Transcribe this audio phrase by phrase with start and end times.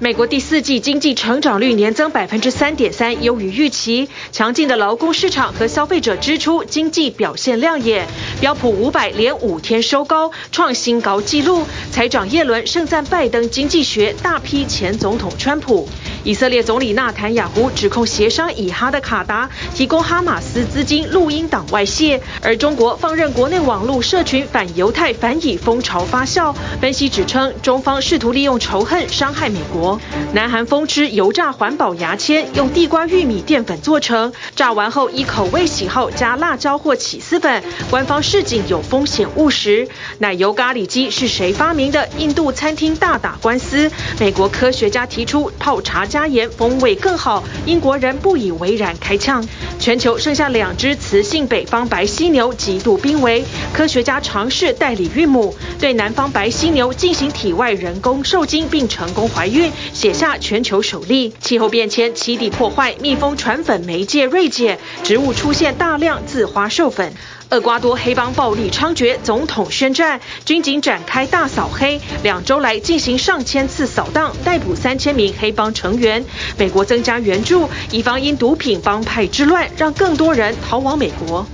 [0.00, 4.08] 美国第四季经济成长率年增百分之三点三，优于预期。
[4.32, 8.06] 强劲的劳工市场和消费者支出经济表现亮眼。
[8.40, 11.62] 标普五百连五天收高，创新高纪录。
[11.92, 15.88] 财长耶伦盛赞拜登经济学，大批前总统川普。
[16.24, 22.18] 以色列总理纳坦雅胡指控协商以哈的卡达提供哈马斯资金，录音档外泄。
[22.40, 26.54] 而中国放任国内网络社群反犹太、反以风潮发酵。
[26.80, 30.00] 分析指称，中方试图利用仇恨伤害美国。
[30.32, 37.62] 南韩风吃油炸环保牙签，用地瓜、玉米淀粉做成，炸完后依口味喜好加辣椒或起司粉。
[37.90, 39.86] 官方示警有风险误食。
[40.20, 42.08] 奶油咖喱鸡是谁发明的？
[42.16, 43.92] 印度餐厅大打官司。
[44.18, 46.06] 美国科学家提出泡茶。
[46.14, 49.44] 加盐风味更好，英国人不以为然，开枪。
[49.80, 61.34] 全球剩下两只雌性北方白犀牛极度濒危，科学家尝试代理孕母，对南方白犀牛进行体外人工受精，并成功怀孕，写下全球首例。
[61.40, 67.12] 气候变迁、栖地破坏、蜜蜂传粉媒介锐减，植物出现大量自花授粉。
[67.50, 76.24] 厄瓜多黑帮暴力猖獗，总统宣战，军警展开大扫黑，两周来进行上千次扫荡，逮捕三千名黑帮成员。
[76.58, 81.46] 美国增加援助，以防因毒品帮派之乱，让更多人逃往美国。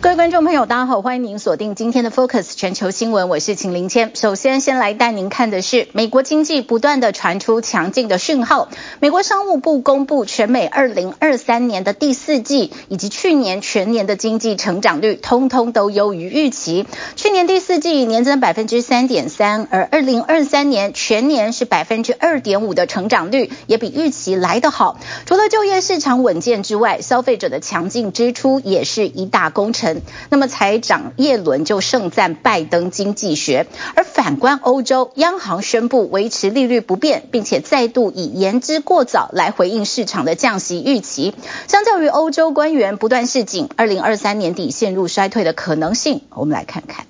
[0.00, 4.12] 各位观众朋友，大家好，欢迎您锁定今天的 Focus 全球新闻，我是秦林谦。
[4.14, 8.68] 首先，先来带您看的是美国经济不断的传出强劲的讯号。
[9.00, 16.86] 美国商务部公布全美2023年的第四季以及去年全年的经济成长率，通通都优于预期。
[17.16, 25.00] 去年第四季年增百分之三点三，而2023年全年是百分之二点五的成长率，也比预期来得好。
[25.26, 29.87] 除了就业市场稳健之外，消费者的强劲支出也是一大功臣。
[30.30, 41.34] 那么财长耶伦就盛赞拜登经济学，而反观欧洲，央行宣布维持利率不变，并且再度以言之过早来回应市场的降息预期。
[41.66, 47.06] 相较于欧洲官员不断示警，二零二三年底陷入衰退的可能性，我们来看看。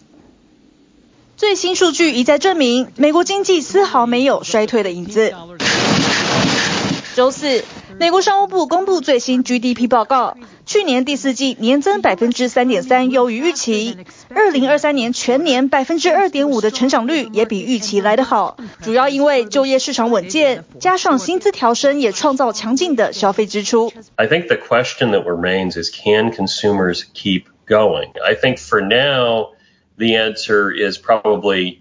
[1.36, 5.32] 最新数据一再证明，美国经济丝毫没有衰退的影子。
[7.14, 7.64] 周四，
[7.98, 10.36] 美国商务部公布最新 GDP 报告。
[10.66, 13.96] 去年第四季年增百分之三点三，优于预期。
[14.28, 23.92] 二零二三年全年百分之二点五的成长率也比预期来得好，主要因为就业市场稳健，加上薪资调升也创造强劲的消费支出。
[24.14, 28.10] I think the question that remains is can consumers keep going?
[28.24, 29.54] I think for now
[29.96, 31.80] the answer is probably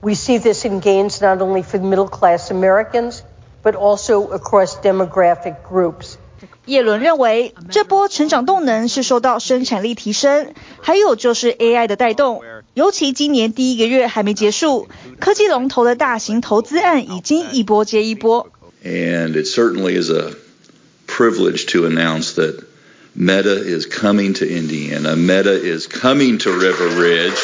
[0.00, 3.22] We see this in gains not only for middle class Americans,
[3.62, 6.16] but also across demographic groups.
[6.66, 12.42] 耶伦认为，这波成长动能是受到生产力提升，还有就是 AI 的带动。
[12.74, 14.88] 尤其今年第一个月还没结束，
[15.20, 18.48] 科技龙头的大型投资案已经一波接一波。
[18.84, 20.32] And it certainly is a
[21.06, 22.64] privilege to announce that
[23.14, 25.14] Meta is coming to Indiana.
[25.14, 27.38] Meta is coming to River Ridge.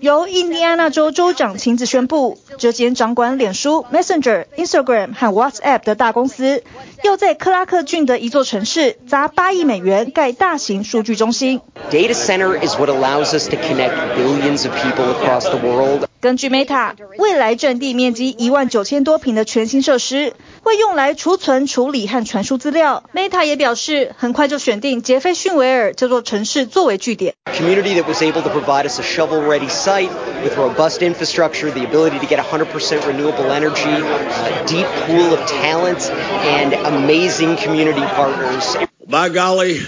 [0.00, 6.62] 由印第安纳州州长亲自宣布，这间掌管脸书、Messenger、Instagram 和 WhatsApp 的大公司，
[7.04, 11.60] 要在克拉克郡的一座城市砸八亿美元盖大型数据中心。
[11.90, 16.06] Data center is what allows us to connect billions of people across the world.
[16.21, 20.33] 根据 Meta，未来占地面积一万九千多坪的全新设施，
[20.63, 23.03] 会用来储存、处理和传输资料。
[23.13, 27.35] Meta 也表示，很快就选定杰斐逊维尔这座城市作为据点。
[27.45, 30.09] Community that was able to provide us a shovel-ready site
[30.43, 36.09] with robust infrastructure, the ability to get 100% renewable energy, a deep pool of talent,
[36.43, 38.75] and amazing community partners.
[39.07, 39.79] By golly,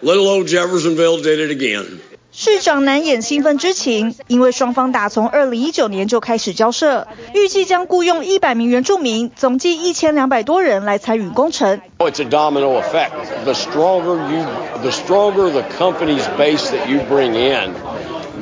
[0.00, 2.00] little old Jeffersonville did it again.
[2.39, 11.81] 市长难掩兴奋之情，因为双方打从二零一九年就开始交涉，预计将雇佣一百名原住民，总计一千两百多人来参与工程。
[11.97, 13.09] It's a domino effect.
[13.43, 14.45] The stronger you,
[14.83, 17.73] the stronger the company's base that you bring in,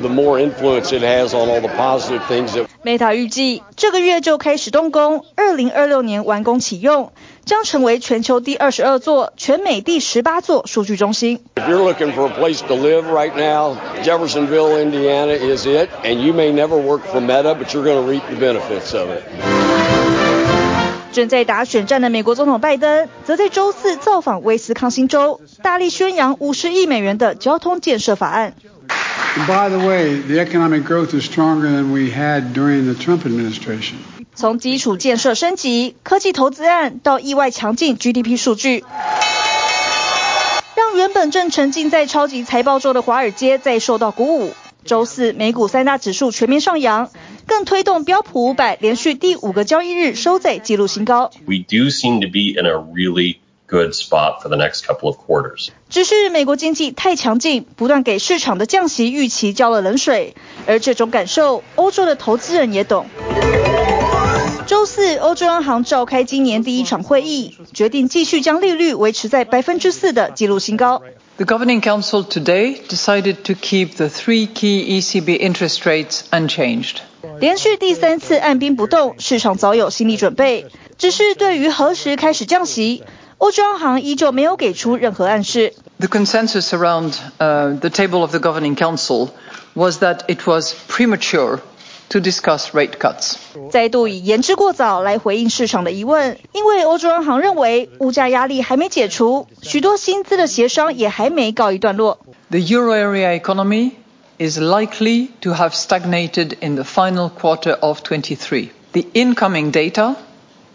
[0.02, 2.66] the more influence it has on all the positive things that.
[2.82, 7.12] Meta 预计这个月就开始动工，二零二六年完工启用。
[7.46, 11.38] 将成为全球第二十二座、全美第十八座数据中心。
[11.54, 15.88] If you're looking for a place to live right now, Jeffersonville, Indiana is it.
[16.02, 19.10] And you may never work for Meta, but you're going to reap the benefits of
[19.10, 19.22] it.
[21.12, 28.54] 正在打选战的美国总统拜登，则在周四造访威斯康星州，大力宣扬五十亿美元的交通建设法案。
[29.46, 34.15] By the way, the economic growth is stronger than we had during the Trump administration.
[34.36, 38.84] 从基础建设升级、科技投资案到意外强劲 GDP 数据，
[40.76, 44.52] 让原本正沉浸在超级财报周的华尔街再受到鼓舞。
[44.84, 47.10] 周四美股三大指数全面上扬。
[47.46, 51.30] 更推动标普五百连续第五个交易日收在纪录新高。
[51.46, 53.36] We do seem to be in a really
[53.68, 55.68] good spot for the next couple of quarters.
[55.88, 60.34] 只是美国经济太强劲，不断给市场的降息预期浇了冷水，
[60.66, 63.06] 而这种感受，欧洲的投资人也懂。
[64.95, 71.01] 周四，欧洲央行召开今年第一场会议，决定继续将利率维持在百分之四的纪录新高。
[71.35, 76.99] The Governing Council today decided to keep the three key ECB interest rates unchanged.
[77.41, 80.67] 连续第三次按兵不动，市场早有心理准备。
[80.97, 83.03] 只是对于何时开始降息，
[83.39, 85.73] 欧洲央行依旧没有给出任何暗示。
[85.99, 89.31] The consensus around uh, the table of the Governing Council
[89.73, 91.59] was that it was premature
[92.09, 93.35] to discuss rate cuts.
[93.69, 102.19] 再度以言之过早来回应市场的疑问，因为欧洲央行认为物价压力还没解除，许多薪资的协商也还没告一段落。
[102.49, 103.91] The euro area economy
[104.37, 108.69] is likely to have stagnated in the final quarter of 23.
[108.91, 110.15] The incoming data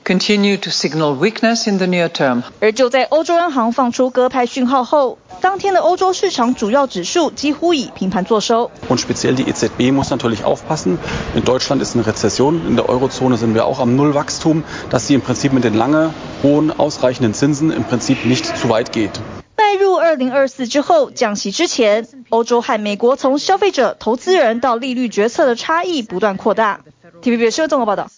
[0.04, 2.44] continue to signal weakness in the near term.
[2.60, 8.72] 而就在欧洲央行放出鸽派讯号后，当天的欧洲市场主要指数几乎以平盘作收。
[8.90, 10.98] Und speziell die EZB muss natürlich aufpassen.
[11.36, 15.14] In Deutschland ist eine Rezession, in der Eurozone sind wir auch am Nullwachstum, dass sie
[15.14, 16.12] im Prinzip mit den lange
[16.44, 19.20] hohen ausreichenden Zinsen im Prinzip nicht zu weit geht.
[19.58, 26.80] 迈入二零二四之后，降息之前，欧洲和美国从消费者、投资人到利率决策的差异不断扩大。
[27.22, 28.10] TVB 新闻综合报道。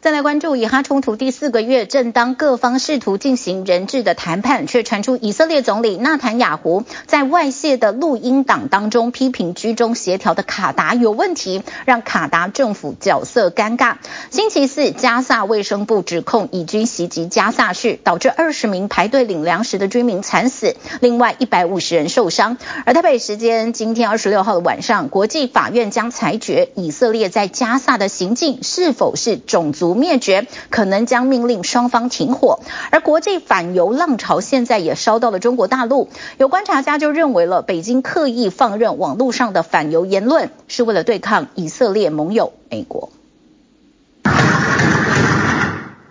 [0.00, 13.96] 再来关注以哈冲突第四个月，正当各方试图进行人质的谈判，却传出以色列总理纳坦雅胡在外泄的录音档当中批评居中协调的卡达有问题，让卡达政府角色尴尬。
[14.30, 22.58] 星期四，加萨卫生部指控以军袭击加萨市，导致二十名排队领粮食的居民惨死，另外一百五十人受伤。
[22.86, 32.60] 而台北时间今天二十六号的晚上，国际法院将裁决以色列在加萨的行径是否是种族灭绝，可能将命令双方停火。
[32.90, 36.08] 而国际反犹浪潮现在也烧到了中国大陆，
[36.38, 43.10] 有观察家就认为了，北京刻意放任网络上的反犹言论，是为了对抗以色列盟友美国。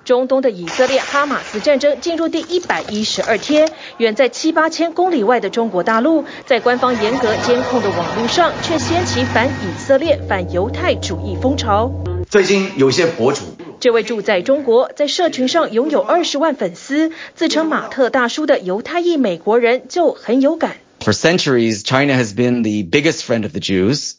[0.06, 11.92] 中东的以色列哈马斯战争进入第一百一十二天，远在七八千公里外的中国大陆，在官方严格监控的网络上，却掀起反以色列、反犹太主义风潮。
[12.30, 13.44] 最近有些博主，
[13.80, 20.76] 这位住在中国，在社群上拥有二十万粉丝，自称马特大叔的犹太裔美国人就很有感。
[21.00, 24.16] For centuries, China has been the biggest friend of the Jews,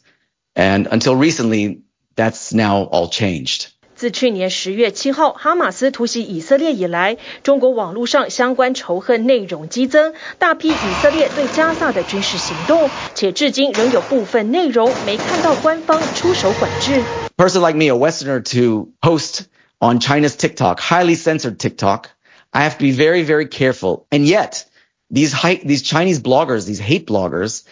[0.55, 1.81] and until recently,
[2.15, 3.67] that's now all changed.
[3.95, 17.01] 自去年十月七号哈马斯突袭以色列以来，中国网络上相关仇恨内容激增，大批以色列对加萨的军事行动，且至今仍有部分内容没看到官方出手管制。
[17.37, 19.45] Person like me, a Westerner, to post
[19.79, 22.07] on China's TikTok, highly censored TikTok,
[22.51, 24.07] I have to be very, very careful.
[24.11, 24.65] And yet,
[25.09, 27.63] these high, these Chinese bloggers, these hate bloggers,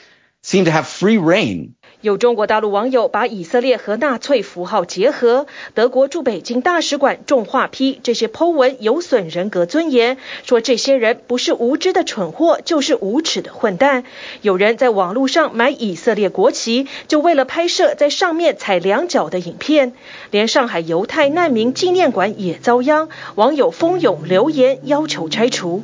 [0.41, 1.75] seem to have free reign.
[2.03, 14.03] 有中国大陆网友把以色列和纳粹符号结合，德国驻北京大使馆重话批这些 po 文有损人格尊严，说这些人不是无知的蠢货，就是无耻的混蛋。
[14.41, 19.93] 有人在网络上买以色列国旗，就为了拍摄在上面踩两脚的影片。
[20.29, 25.81] 连上海犹太难民纪念馆也遭殃，网友蜂拥留言要求拆除。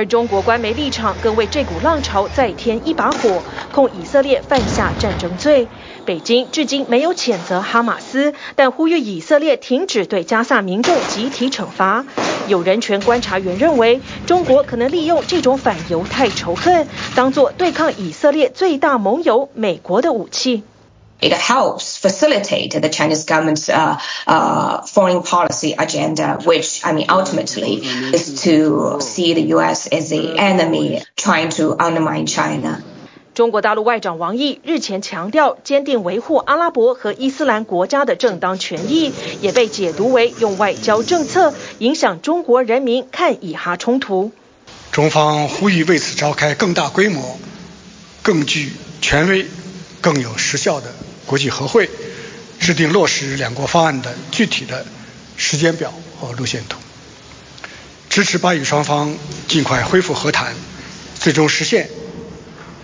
[0.00, 5.68] 而中国官媒立场更为这股浪潮再添一把火，控以色列犯下战争罪。
[6.06, 12.06] 北京至今没有谴责哈马斯，但呼吁以色列停止对加萨民众集体惩罚。
[12.48, 20.62] 有人权观察员认为，中国可能利用这种反犹太仇恨，当作对抗以色列最大盟友美国的武器。
[21.22, 28.42] It helps facilitate the Chinese government's uh, uh, foreign policy agenda, which, I mean, ultimately is
[28.44, 29.86] to see the U.S.
[29.88, 32.82] as the enemy trying to undermine China.
[33.34, 44.32] 中国大陆外长王毅日前强调，坚定维护阿拉伯和伊斯兰国家的正当权益，也被解读为用外交政策影响中国人民看以哈冲突。
[44.90, 47.38] 中方呼吁为此召开更大规模、
[48.22, 49.46] 更具权威、
[50.00, 50.92] 更有实效的。
[51.30, 51.88] 国际和会，
[52.58, 54.84] 制定落实两国方案的具体的
[55.36, 56.76] 时间表和路线图，
[58.08, 60.56] 支持巴以双方尽快恢复和谈，
[61.20, 61.88] 最终实现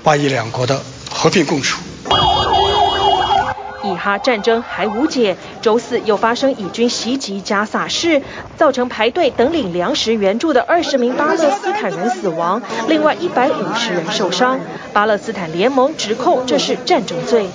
[0.04, 1.80] 巴以两国的和平共处。
[3.86, 8.22] 以哈战争还无解，周四又发生以军袭击加萨市，
[8.56, 14.58] 造成排队等领粮食援助的二十名巴勒斯坦人死亡，另外一百五十人受伤。
[14.92, 17.46] 巴勒斯坦联盟指控这是战争罪。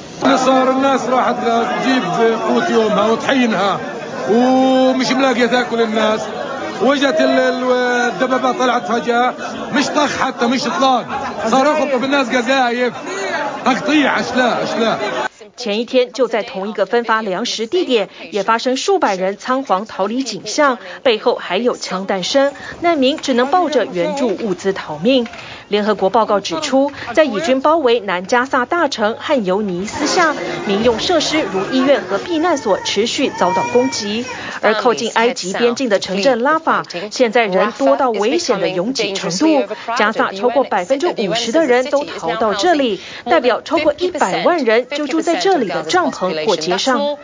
[15.58, 25.28] 前一天就在同一个分发粮食地点，也发生数百人仓皇逃离景象，背后还有枪弹声，难民只能抱着援助物资逃命。
[25.72, 30.36] 联合国报告指出，在以军包围南加萨大城汉尤尼斯下，
[30.68, 34.26] 民用设施如医院和避难所持续遭到攻击。
[34.60, 39.64] 而靠近埃及边境的城镇拉法，现在人多到危险的拥挤程度。
[39.98, 47.18] 加萨超过百分之五十的人都逃到这里，代表超过一百万人就住在这里的帐篷或街上。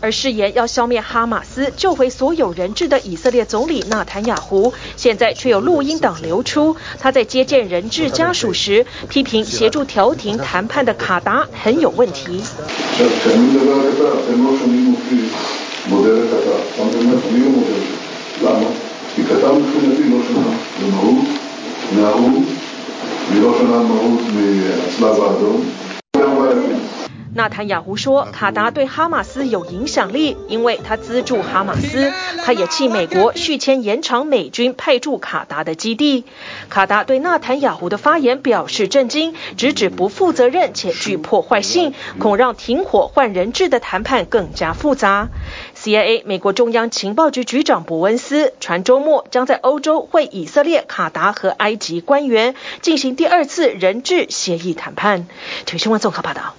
[0.00, 12.42] 而誓言要消灭哈马斯、救回所有人质的以色列总理纳坦雅胡，现在却有录音档流出，他在接见人质家属时，批评协助调停谈判的卡达很有问题。
[27.36, 32.12] 纳坦雅胡说，卡达对哈马斯有影响力，因为他资助哈马斯。
[32.44, 36.24] 他也弃美国续签延长美军派驻卡达的基地。
[36.68, 45.28] 卡达对纳坦雅胡的发言表示震惊，直指不负责任且具破坏性，恐让停火换人质的谈判更加复杂。
[45.84, 55.26] CIA 美国中央情报局局长伯恩斯传周末将在欧洲会以色列、卡达和埃及官员，进行第二次人质协议谈判。
[55.66, 56.54] 请新闻综合报道。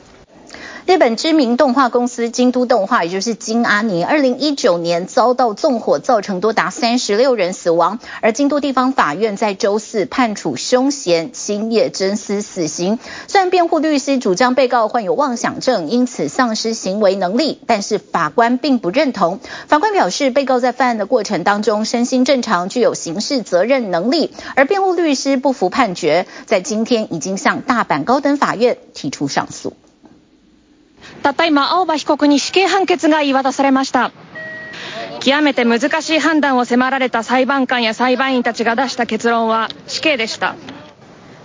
[0.85, 7.97] 日本知名动画公司京都动画，也就是京阿尼，二零一九年遭到纵火，造成多达三十六人死亡。
[8.21, 12.99] 而京都地方法院在周四判处凶嫌青叶真司死刑。
[13.27, 19.39] 虽然辩护律师主张被告患有妄想症，因此丧失行为能力，但是法官并不认同。
[19.67, 24.31] 法官表示，被告在犯案的过程当中身心正常，具有刑事责任能力。
[24.55, 29.73] 而辩护律师不服判决，在今天已经向大阪高等法院提出上诉。
[31.25, 34.11] たった今、青叶被告に死刑判决が言い渡されました。
[35.21, 40.55] 极めて难しい判断を迫られた裁判官や裁判员たちが出した结论は死刑でした。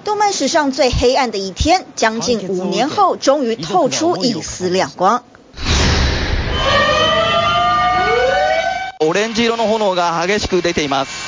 [0.05, 5.23] 动漫史上最黑暗的一天，将近五年后，终于透出一丝亮光。
[9.01, 11.20] オレンジ色の炎が激しく出ています。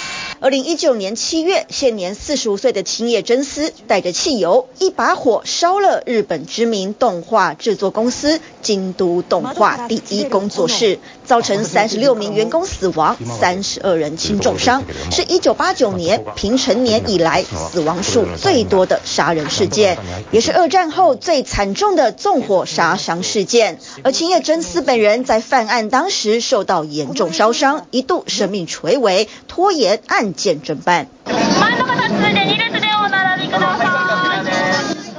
[0.43, 10.99] 二零一九年七月，现年四十五岁的青叶真司带着汽油，一把火烧了日本知名动画制作公司京都动画第一工作室，
[11.33, 19.97] 造成三十六名员工死亡，三十二人轻重伤，是一九八九年平成年以来死亡数最多的杀人事件，
[20.31, 23.79] 也是二战后最惨重的纵火杀伤事件。
[24.05, 31.09] 而青叶真司本人在犯案当时受到严重烧伤，一度生命垂危，拖延案件侦办。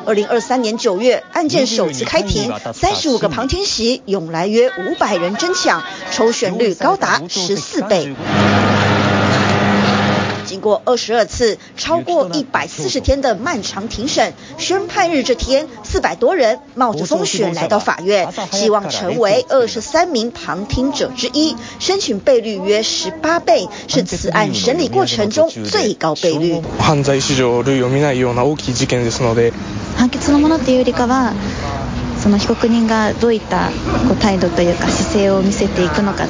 [0.06, 8.14] 二零二三年九月，案件首次开庭，三十五个旁听席涌来约五百人争抢，抽选率高达十四倍。
[10.63, 26.63] 经过二十二次、超过一百四十天的漫长庭审，宣判日这天，四百多人冒着风雪来到法院，希望成为二十三名旁听者之一，申请倍率约十八倍，是此案审理过程中最高倍率。
[26.79, 29.53] 犯罪史上类を见ないような大きい事件ですので。
[29.97, 31.33] 判决のものっていうよりかは、
[32.23, 33.71] その被告人がどういった
[34.09, 36.27] こう态度というか姿势を见せていくのか。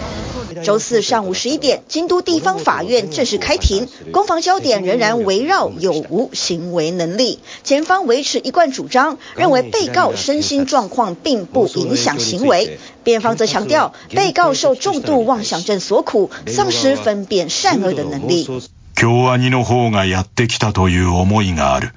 [0.65, 7.41] 周四上午十一点，京都地方法院正式开庭，攻防焦点仍然围绕有无行为能力。
[7.63, 12.79] 检方维持一贯主张，认为被告身心状况并不影响行为。
[13.05, 18.47] 辩方则强调，被告受重度妄想症所苦，丧失分辨善恶的能力。
[18.95, 21.93] 京アニの方がやってきたという思いがある。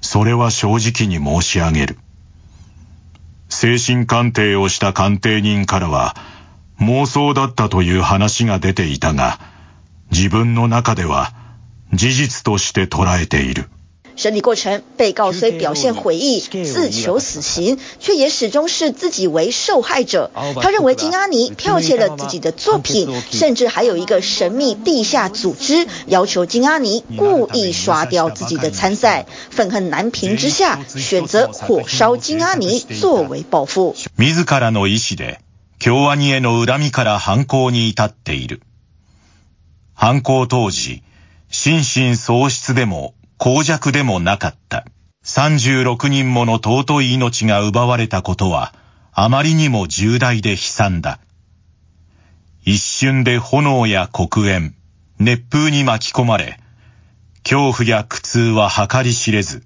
[0.00, 1.98] それは正直に申し上げる。
[3.48, 6.14] 精神鉴定をした鉴定人からは。
[6.80, 9.40] 妄想だったという话が出ていたが、
[10.10, 11.32] 自分の中では
[11.92, 13.68] 事実として捉えている。
[14.16, 20.32] 审理过程，被告虽表现悔意，自求死刑，却也始终视自己为受害者。
[20.60, 29.26] 他认为金阿尼剽窃了自己的作品，甚至还有一个神秘地下组织要求金阿尼故意刷掉自己的参赛。
[29.50, 33.94] 愤恨难平之下，选择火烧金阿尼作为报复。
[34.16, 35.38] 自らの意志で
[35.85, 38.61] 京アニへの恨みから犯行に至っている。
[39.93, 41.03] 犯行当时、
[41.49, 44.85] 心神丧失でも耗弱でもなかった。
[45.25, 48.73] 36人もの尊い命が夺われたことは、
[49.11, 51.19] あまりにも重大で悲惨だ。
[52.63, 54.75] 一瞬で炎や黒烟、
[55.19, 56.61] 热风に巻き込まれ、
[57.43, 59.65] 恐怖や苦痛は计り知れず、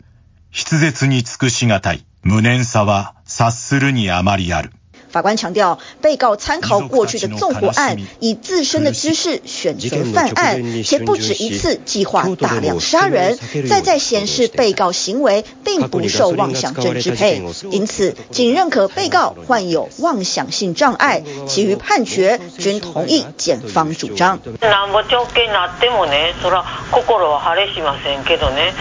[0.49, 4.71] 笔舌に尽くしがたい、无念さは察するにあまりある。
[5.16, 13.38] 法官强调，被告参考过去的纵火案，以自身的知识选择犯案，且不止一次计划大量杀人，
[13.68, 24.38] 再再显示被告行为并不受妄想症支配，因此仅认可被告患有妄想性障碍，其余判决均同意检方主张。
[24.60, 28.72] なんぼ长刑になってもね、そら心は晴れしませんけどね、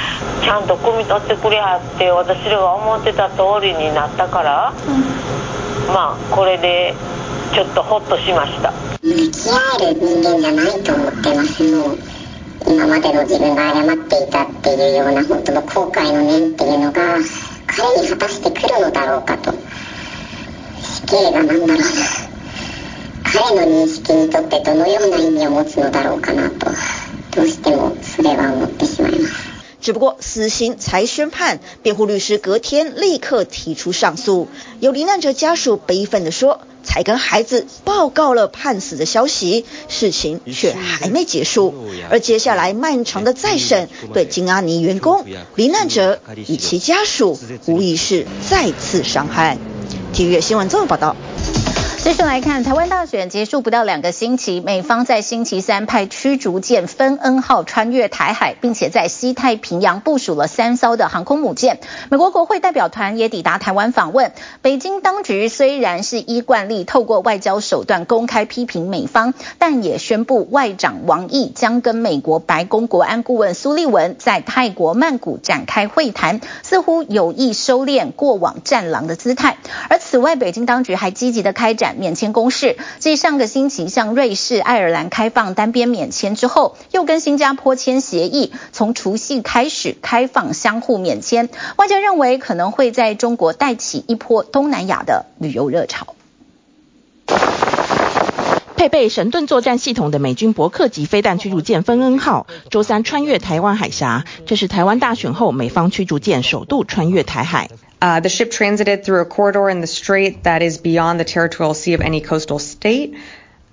[0.42, 4.74] ちゃんと汲み取ってくれはって、私らが思ってた通りになったから。
[5.89, 6.95] まあこれで
[7.53, 8.73] ちょっとホッとしました。
[9.03, 11.63] 向き合える人间じゃないと思ってます。
[11.63, 11.99] もう
[12.69, 17.03] 今までの自分が误っていたっていうような本当の后悔の念っていうのが
[17.67, 19.53] 彼に果たしてくるのだろうかと。
[20.83, 21.77] 死刑が何だろうな
[23.25, 26.67] 彼の认识にとってどのような意味を持つのだろうかなと。
[27.37, 29.46] どうしてもそれは思ってしまいます。
[29.87, 34.49] 只不过死刑才宣判，辩护律师隔天立刻提出上诉。
[34.81, 41.73] 有罹难者家属悲愤地说：“才跟孩子报告了判死的消息，事情却还没结束。
[42.11, 45.25] 而接下来漫长的再审，对金阿尼员工、
[45.55, 49.57] 罹难者以及家属，无疑是再次伤害。”
[50.13, 51.15] 体育新闻综合报道。
[52.07, 61.81] 继续来看，台湾大选结束不到两个星期，美方在星期三派驱逐舰芬恩号穿越台海，并且在西太平洋部署了三艘的航空母舰。
[62.09, 64.31] 美国国会代表团也抵达台湾访问。
[64.63, 79.57] 北京当局虽然是依惯例透过外交手段公开批评美方，但也宣布外长王毅将跟美国白宫国安顾问苏利文在泰国曼谷展开会谈，似乎有意收敛过往战狼的姿态。
[79.89, 91.49] 而此外，北京当局还积极的开展免签攻势，继上个星期向瑞士、爱尔兰开放单边免签之后，又跟新加坡签协议，从除夕开始开放相互免签。
[91.77, 96.15] 外界认为可能会在中国带起一波东南亚的旅游热潮。
[98.77, 107.71] 配备神盾作战系统的美军伯克级飞弹驱逐舰芬恩号，周三穿越台湾海峡，这是台湾大选后美方驱逐舰首度穿越台海。
[108.02, 111.94] Uh, the ship transited through a corridor in the strait that is beyond the territorial sea
[111.94, 113.16] of any coastal state.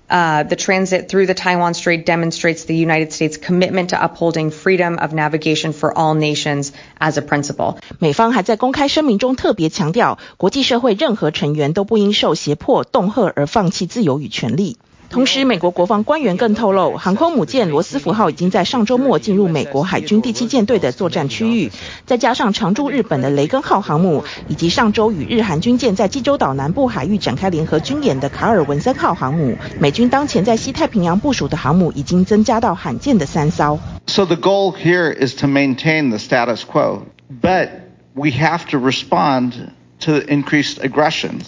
[0.09, 4.97] Uh, the transit through the Taiwan Strait demonstrates the United States' commitment to upholding freedom
[4.97, 7.77] of navigation for all nations as a principle.
[7.99, 14.77] 美方还在公开声明中特别强调，国际社会任何成员都不应受胁迫、恫吓而放弃自由与权利。
[15.09, 21.71] 同时，美国国防官员更透露，航空母舰罗斯福号已经在上周末进入美国海军第七舰队的作战区域，
[22.05, 33.79] 再加上常驻日本的雷根号航母，以及上周与日韩军舰在济州岛南部海域展开联合军演的卡尔文森号航母，美军当前在西太平洋部署的航母已经增加到罕见的三艘。
[34.05, 37.01] So the goal here is to maintain the status quo,
[37.41, 37.69] but
[38.13, 39.53] we have to respond
[40.01, 41.45] to increased aggressions.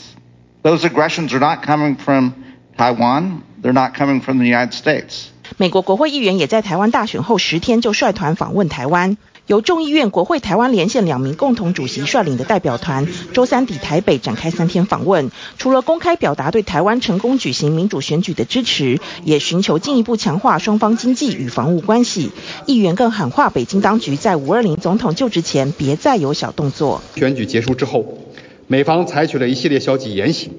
[0.63, 2.33] Those aggressions are not coming from
[2.76, 3.40] Taiwan.
[3.62, 5.26] They're not coming from the United States.
[5.56, 15.30] 美国国会议员也在台湾大选后十天就率团访问台湾，由众议院国会台湾连线两名共同主席率领的代表团，周三抵台北展开三天访问。
[15.56, 22.32] 除了公开表达对台湾成功举行民主选举的支持，也寻求进一步强化双方经济与防务关系。
[22.66, 27.00] 议员更喊话北京当局在五二零总统就职前别再有小动作。
[27.14, 28.18] 选举结束之后，
[28.66, 30.52] 美方采取了一系列消极言行，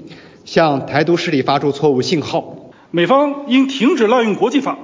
[0.48, 2.72] 向台独势力发出错误信号。
[2.90, 4.80] 美方应停止滥用国际法，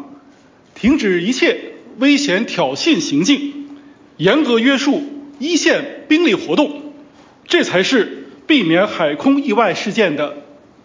[0.76, 1.58] 停止一切
[2.00, 3.70] 危险挑衅行径，
[4.18, 5.02] 严格约束
[5.40, 6.82] 一线兵力活动，
[7.48, 10.36] 这才是避免海空意外事件的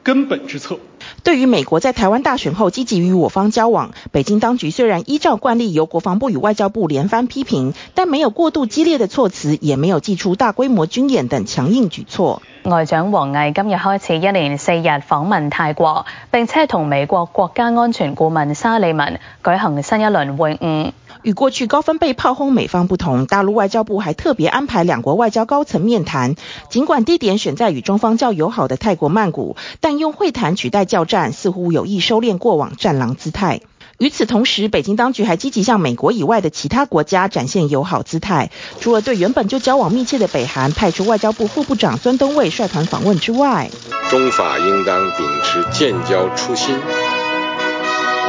[0.05, 0.79] 根本之策。
[1.25, 12.43] 对于美国在台湾大选后积极与我方交往，北京当局虽然依照惯例由国防部与外交部连番批评，但没有过度激烈的措辞，也没有祭出大规模军演等强硬举措。
[12.65, 20.93] 外长王毅今日开始一连四日访问泰国，并且同美国国家安全顾问沙利文举行新一轮会晤。
[21.23, 26.37] 与过去高分贝炮轰美方不同，大陆外交部还特别安排两国外交高层面谈。
[26.71, 33.61] 尽管地点选在与中方较友好的泰国曼谷，但用会谈取代交战，似乎有意收敛过往战狼姿态。
[33.99, 38.53] 与此同时，北京当局还积极向美国以外的其他国家展现友好姿态。
[38.81, 43.71] 除了对原本就交往密切的北韩派出外交部副部长孙东卫率团访问之外，
[44.09, 46.79] 中法应当秉持建交初心，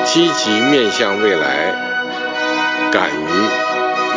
[0.05, 1.88] 积极面向未来。
[2.91, 3.29] 敢于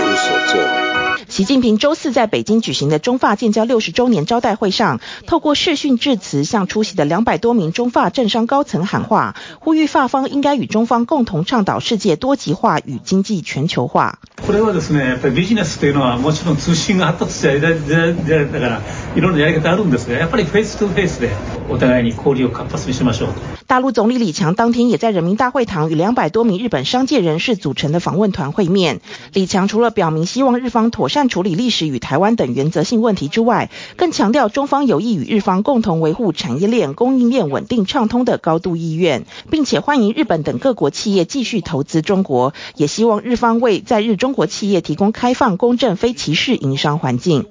[0.00, 0.91] 有所作为。
[1.31, 14.19] 习近平周四在北京举行的中法建交六十周年招待会上，透过视讯致辞，向出席的两百多名中法政商高层喊话，呼吁法方应该与中方共同倡导世界多极化与经济全球化。
[14.45, 18.81] これはですね、やっぱりビジネスというのはもちろん通信が発达した时代だから
[19.15, 21.29] いろんなやり方あるんですが、やっぱりフェイストゥフェイスで
[21.69, 23.29] お互いに交流を活発にしましょう。
[23.67, 29.01] 大陆总理李强当天也在人民大会堂与两百多名日本商界人士组成的访问团会面。
[29.33, 47.46] 李强除了表明希望日方妥善 处理历史与台湾等原则性问题之外，更强调中方有意与日方共同维护产业链、供应链稳定畅通的高度意愿，并且欢迎日本等各国企业继续投资中国，也希望日方为在日中国企业提供开放、公正、非歧视营商环境。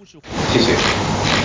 [0.54, 1.41] 谢谢。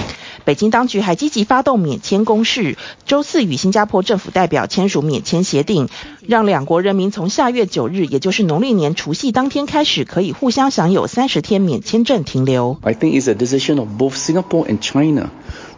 [0.46, 5.88] 北京当局还积极发动免签攻势，周四与新加坡政府代表签署免签协定，
[6.24, 12.78] 让两国人民从下月九日，也就是农历年除夕当天开始，可以互相享有三十天免签证停留。
[12.82, 15.30] I think it's a decision of both Singapore and China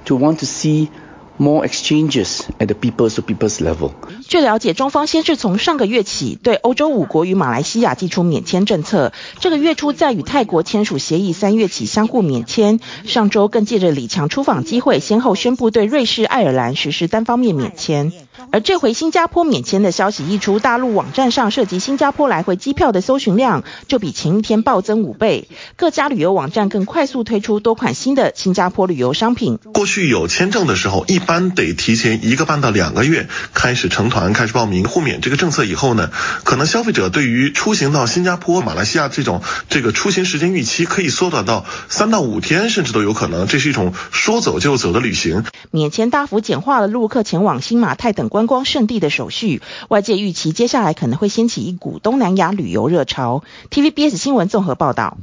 [0.04, 0.88] to want to see
[1.38, 3.92] more exchanges at the peoples peoples level.
[4.26, 12.80] 据了解，中方先是从上个月起对欧洲五国与马来西亚提出免签政策，这个月初再与泰国签署协议，三月起相互免签。
[13.04, 18.12] 上周更借着李强出访机会，先后宣布对瑞士、爱尔兰实施单方面免签。
[18.50, 25.48] 而这回新加坡免签的消息一出，大陆网站上涉及新加坡来回机票的搜寻量就比前一天暴增五倍。
[25.76, 29.58] 各家旅游网站更快速推出多款新的新加坡旅游商品。
[29.72, 34.84] 过去有签证的时候，一般得提前一个半到两个月开始成团开始报名。
[34.84, 36.10] 互免这个政策以后呢，
[36.44, 43.46] 可能消费者对于出行到新加坡、马来西亚这种这个出行时间预期可以缩短到三到五天，甚至都有可能。
[43.46, 45.44] 这是一种说走就走的旅行。
[45.70, 53.42] 免签大幅简化了陆客前往新马泰等观光胜地的手续，外界预期接下来可能会掀起一股东南亚旅游热潮。
[53.70, 55.18] TVBS 新闻综合报道。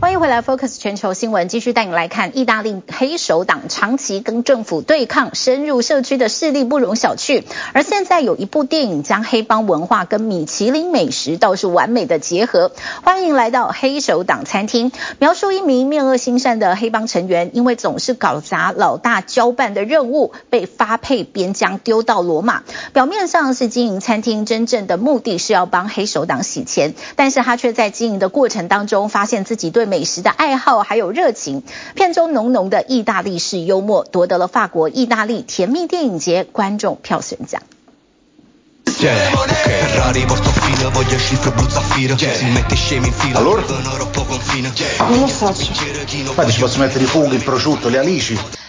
[0.00, 7.44] 欢迎回来，Focus 全球新闻，继续带你来看，意大利黑手党长期跟政府对抗，深入社区的势力不容小觑。
[7.74, 12.72] 而现在有一部电影将黑帮文化跟米其林美食倒是完美的结合。
[13.02, 22.62] 欢迎来到黑手党餐厅，描述一名面恶心善的黑帮成员，因为总是搞砸老大交办的任务，被发配边疆丢到罗马。
[22.94, 31.62] 表面上是经营餐厅，真正的目的是要帮黑手党洗钱，但是他却在经营的过程当中，发现自己对美食的爱好还有热情，
[31.94, 37.62] 片中浓浓的意大利式幽默夺得了法国意大利甜蜜电影节观众票选奖。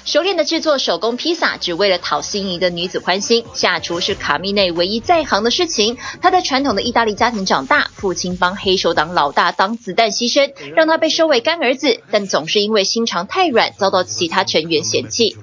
[0.03, 3.45] 熟练的制作手工披萨，只为了讨心仪的女子欢心。
[3.53, 5.97] 下厨是卡蜜内唯一在行的事情。
[6.21, 15.37] 他在传统的意大利家庭长大，父亲帮黑手党老大当子弹牺牲，让他被收为干儿子，但总是因为心肠太软，遭到其他成员嫌弃。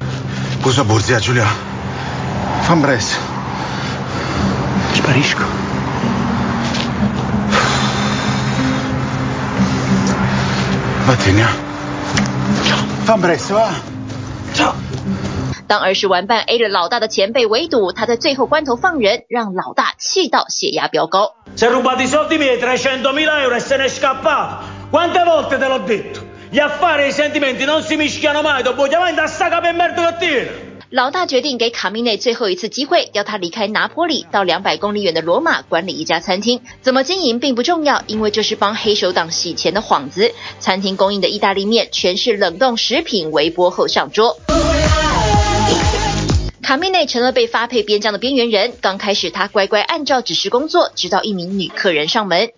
[15.67, 21.35] 当儿时玩伴 A 了老大的前辈围堵，他在最后关头放人，让老大气到血压飙高。
[30.91, 36.63] 老大决定给卡米内最后一次机会，要他离开拿坡里，到两百公里远的罗马管理一家餐厅。
[36.81, 40.33] 怎么经营并不重要，因为这是帮黑手党洗钱的幌子。
[40.61, 44.39] 餐厅供应的意大利面全是冷冻食品，微波后上桌。
[46.63, 48.73] 卡米内成了被发配边疆的边缘人。
[48.81, 52.51] 刚开始他乖乖按照指示工作，直到一名女客人上门。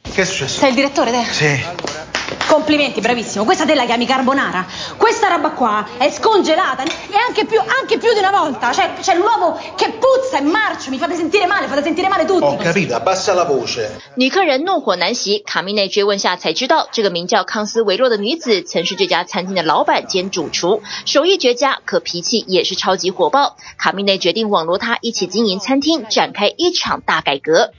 [2.50, 3.44] Complimenti, bravissimo.
[3.44, 4.66] Questa te la chiami carbonara?
[4.96, 8.72] Questa roba qua è scongelata e anche più, anche più di una volta.
[8.72, 12.42] Cioè, c'è l'uovo che puzza e marcio, mi fate sentire male, fate sentire male tutti.
[12.44, 13.88] Ho capito, abbassa la voce.
[14.16, 23.54] 女客人怒火难袭，卡米内追问下才知道，这个名叫康斯维洛的女子曾是这家餐厅的老板兼主厨，手艺绝佳，可脾气也是超级火爆。
[23.78, 27.70] 卡米内决定网罗她一起经营餐厅，展开一场大改革。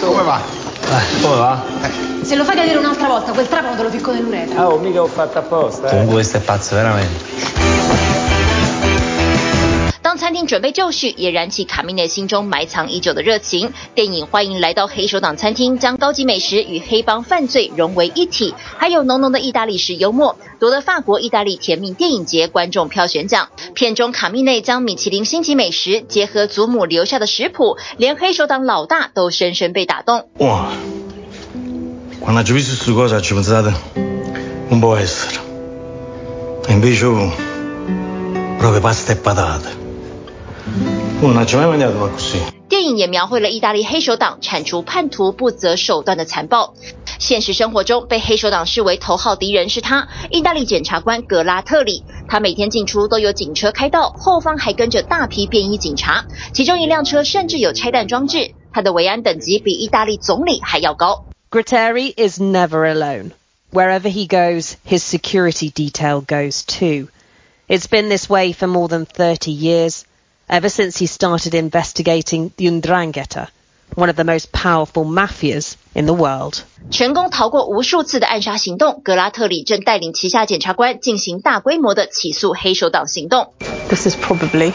[0.00, 0.40] Come va?
[0.86, 2.07] Eh, come va?
[2.28, 4.60] Se lo fai cadere un'altra volta, quel trapano te lo ficco nell'uretra.
[4.60, 5.86] Ah, oh, mica ho fatto apposta.
[5.86, 5.90] Eh.
[5.92, 7.08] Comunque questo è pazzo, veramente.
[10.02, 13.72] 当餐厅准备就绪，也燃起卡米内心中埋藏已久的热情。
[13.94, 23.48] 电影《欢迎来到黑手党餐厅》将高级美食与黑帮犯罪融为一体，还有浓浓的意大利式幽默，夺得法国意大利甜蜜电影节观众票选奖。
[23.74, 30.28] 片中卡米内将米其林星级美食结合祖母留下的食谱，连黑手党老大都深深被打动。
[30.40, 30.68] 哇
[32.28, 33.72] ！Quando ho visto questa cosa ci ho pensato
[34.68, 35.40] non può essere.
[36.68, 37.06] Invece
[38.58, 39.74] proprio pasta e patate.
[42.68, 46.74] 电影也描绘了意大利黑手党铲除叛徒不择手段的残暴。
[47.18, 52.04] 现实生活中，被黑手党视为头号敌人是他，意大利检察官格拉特里。
[52.28, 58.50] 他每天进出都有警车开道，后方还跟着大批便衣警察，其中一辆车甚至有拆弹装置。
[58.70, 61.24] 他的维安等级比意大利总理还要高。
[61.51, 63.33] Gratteri is never alone.
[63.71, 67.09] Wherever he goes, his security detail goes too.
[67.67, 70.05] It's been this way for more than 30 years.
[70.49, 73.47] ever since he started investigating the Undrangheta,
[73.95, 76.63] one of the most powerful mafias in the world.
[76.91, 83.53] 成功逃过无数次的暗杀行动，格拉特里正带领旗下检察官进行大规模的起诉黑手党行动。
[83.89, 84.73] This is probably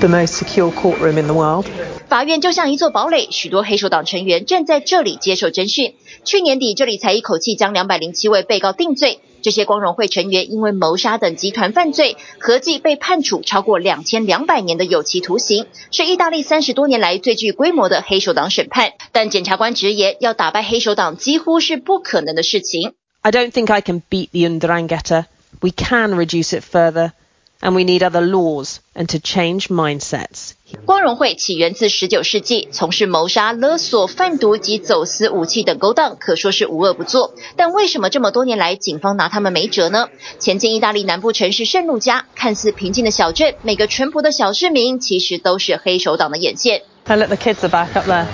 [0.00, 1.66] the most secure courtroom in the world.
[2.07, 5.95] 法院就像一座堡垒，许多黑手党成员正在这里接受侦讯。
[6.23, 9.19] 去年底，这里才一口气将两百零七位被告定罪。
[9.41, 18.93] 这些光荣会成员因为谋杀等集团犯罪，合计被判处超过两千两百年的有期徒刑，是意大利三十多年来最具规模的黑手党审判。
[19.11, 22.93] 但检察官直言，要打败黑手党几乎是不可能的事情。
[23.21, 25.25] I don't think I can beat the Undrangheta.
[25.59, 27.11] We can reduce it further.
[27.61, 30.51] And we need other laws and to change mindsets.
[30.83, 37.33] 光荣会起源自十九世纪，从事谋杀、勒索、贩毒及走私武器等勾当，可说是无恶不作。
[37.55, 40.09] 但为什么这么多年来，警方拿他们没辙呢？
[40.37, 46.83] 前进意大利南部城市圣路加，看似平静的小镇，每个淳朴的小市民，其实都是黑手党的眼线。
[47.05, 48.25] I look, the kids are back up there.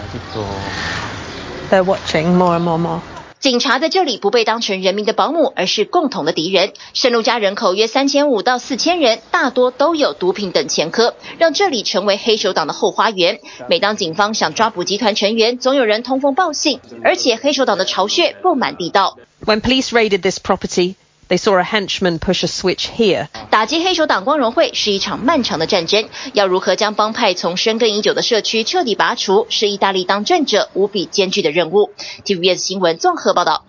[1.70, 3.21] They're watching more and more and more.
[3.42, 6.74] 警察在这里不被当成人民的保姆，而是共同的敌人。
[6.94, 13.40] 圣路加人口约三千五到四千人，大多都有毒品等前科，让这里成为黑手党的后花园。
[13.68, 19.18] 每当警方想抓捕集团成员，总有人通风报信，而且黑手党的巢穴布满地道。
[19.44, 20.94] When police raided this property,
[21.32, 23.30] They saw a henchman push a switch here.
[23.50, 31.92] 打击黑手党光荣会是一场漫长的战争，要如何将帮派从深耕已久的社区彻底拔除，是意大利当政者无比艰巨的任务。
[32.26, 33.64] TVBS 新闻综合报道。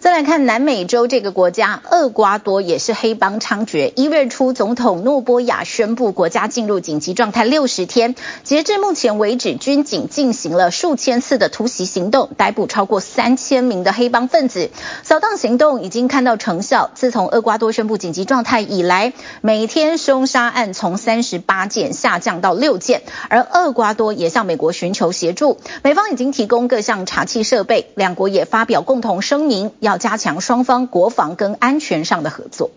[0.00, 3.92] 再来看南美洲这个国家，厄瓜多也是黑帮猖獗。
[3.96, 14.70] 一月初，总统诺波亚宣布国家进入紧急状态六十天，截至目前为止，军警进行了数千次的突袭行动，逮捕超过三千名的黑帮分子。
[15.02, 16.90] 扫荡行动已经看到成效。
[16.94, 32.70] 自从厄瓜多宣布紧急状态以来，每天凶杀案从三十八件下降到六件，而厄瓜多也向美国寻求协助，美方已经提供各项查缉设备，两国也发表共同声明，要加强双方国防跟安全上的合作。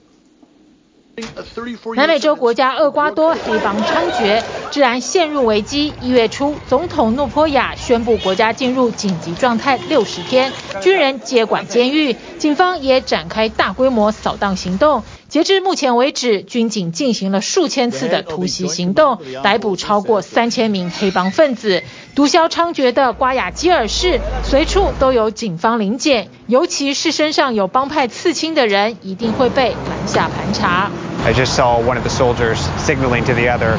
[1.96, 5.94] 南美洲国家厄瓜多黑帮猖獗，治安陷入危机。
[6.02, 15.04] 一月初，总统诺波亚宣布国家进入紧急状态六十天，军人接管监狱，警方也展开大规模扫荡行动。
[15.34, 21.82] 截至目前为止，军警进行了数千次的突袭行动，逮捕超过三千名黑帮分子。
[22.14, 30.92] 毒枭猖獗的瓜亚基尔市，随处都有警方临检，尤其是身上有帮派刺青的人，一定会被拦下盘查。
[31.26, 33.78] I just saw one of the soldiers signaling to the other,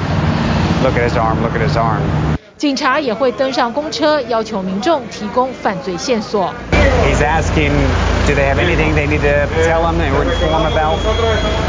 [0.83, 2.01] look at his arm, look at his arm.
[2.58, 6.54] 警察也会登上公车，要求民众提供犯罪线索。
[7.06, 7.71] He's asking,
[8.28, 10.97] do they have anything they need to tell him or inform about?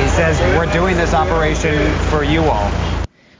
[0.01, 1.77] He says, we're doing this operation
[2.11, 2.67] for you all.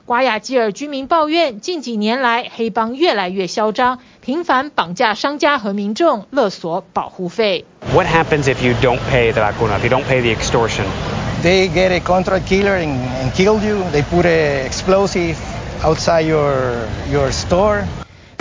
[0.07, 7.65] 瓜亚基尔居民抱怨，近几年来黑帮越来越嚣张，频繁绑架商家和民众，勒索保护费。
[7.95, 10.85] What happens if you don't pay the vacuna, if you don't pay the extortion?
[11.43, 13.83] They get a contract killer and, and kill you.
[13.93, 15.37] They put a explosive
[15.86, 17.86] outside your your store.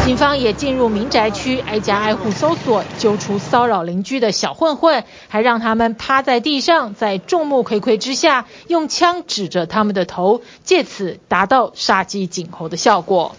[0.03, 13.35] 警方也进入民宅区，挨家挨户搜索，揪出骚扰邻居的小混混，还让他们趴在地上，在众目睽睽之下，用枪指着他们的头，借此达到杀鸡儆猴的效果。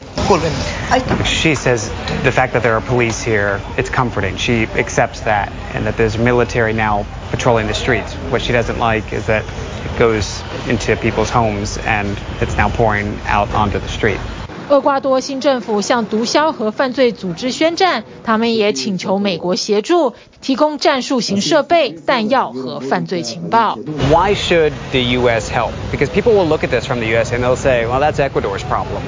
[1.24, 1.88] She says
[2.22, 4.36] the fact that there are police here, it's comforting.
[4.36, 8.14] She accepts that, and that there's military now patrolling the streets.
[8.30, 13.18] What she doesn't like is that it goes into people's homes and it's now pouring
[13.26, 14.20] out onto the street.
[14.68, 23.76] 厄瓜多新政府向毒枭和犯罪组织宣战，他们也请求美国协助，提供战术型设备、弹药和犯罪情报。
[24.10, 25.50] Why should the U.S.
[25.50, 25.72] help?
[25.90, 27.32] Because people will look at this from the U.S.
[27.32, 29.02] and they'll say, well, that's Ecuador's problem.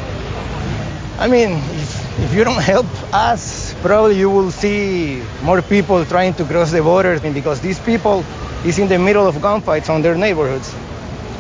[1.21, 6.35] I mean, if, if you don't help us, probably you will see more people trying
[6.35, 8.25] to cross the border because these people
[8.65, 10.73] is in the middle of gunfights on their neighborhoods.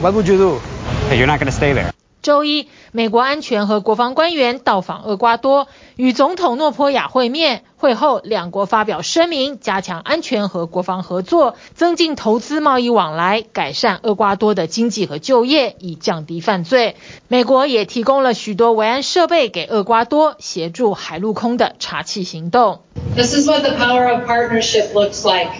[0.00, 0.60] What would you do?
[1.08, 1.90] Hey, you're not going to stay there.
[2.27, 7.63] 周一，美国安全和国防官员到访厄瓜多，与总统诺波亚会面。
[7.77, 16.97] 会后，两国发表声明，加强安全和国防合作，增进投资贸易往来，改善厄瓜多的经济和就业，以降低犯罪。
[17.29, 22.81] 美国也提供了许多维安设备给厄瓜多，协助海陆空的查缉行动。
[23.15, 25.51] This is what the power of partnership looks like.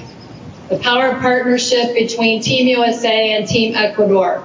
[0.68, 4.40] The power of partnership between Team USA and Team Ecuador.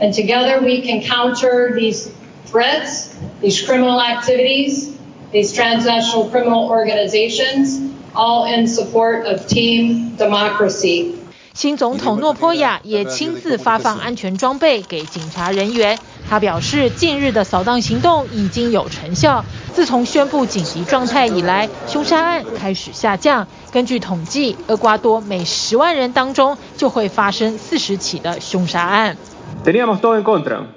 [0.00, 2.10] And together we can counter these
[2.46, 4.90] threats, these criminal activities,
[5.32, 7.80] these transnational criminal organizations,
[8.14, 11.14] all in support of team democracy.
[11.54, 15.96] 新总统诺波亚也亲自发放安全装备给警察人员。
[16.28, 19.44] 他表示，近日的扫荡行动已经有成效。
[19.72, 23.46] 自从宣布紧急状态以来，凶杀案开始下降。
[23.70, 29.16] 根据统计，厄瓜多每十万人当中就会发生四十起的凶杀案。
[29.63, 30.67] Teníamos todo en contra,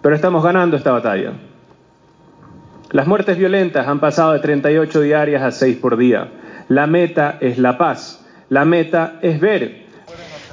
[0.00, 1.32] pero estamos ganando esta batalla.
[2.90, 6.28] Las muertes violentas han pasado de 38 diarias a 6 por día.
[6.68, 8.20] La meta es la paz.
[8.48, 9.82] La meta es ver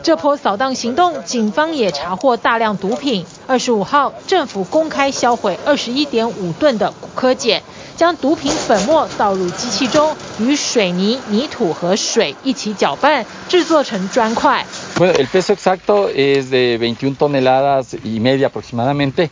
[0.02, 3.26] 这波扫荡行动，警方也查获大量毒品。
[3.48, 7.62] 二十五号，政府公开销毁二十一点五吨的古柯碱。
[7.98, 14.66] 将毒品粉末倒入机器中，与水泥、泥土和水一起搅拌，制作成砖块。
[14.97, 19.29] Bueno, el peso exacto es de 21 toneladas y media aproximadamente,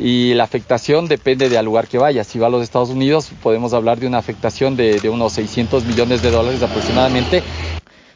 [0.00, 2.24] y la afectación depende del lugar que vaya.
[2.24, 5.84] Si va a los Estados Unidos, podemos hablar de una afectación de, de unos 600
[5.84, 7.42] millones de dólares aproximadamente.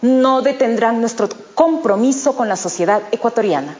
[0.00, 3.74] No detendrán nuestro compromiso con la sociedad ecuatoriana.